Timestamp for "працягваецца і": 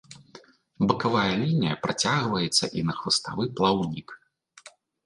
1.83-2.87